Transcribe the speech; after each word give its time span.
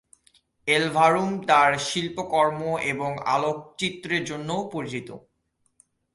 Elverum 0.67 1.29
তার 1.47 1.71
শিল্পকর্ম 1.79 2.61
এবং 2.83 3.11
আলোকচিত্রের 3.25 4.23
জন্যও 4.25 4.61
পরিচিত। 4.71 5.09